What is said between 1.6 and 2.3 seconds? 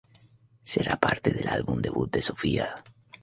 debut de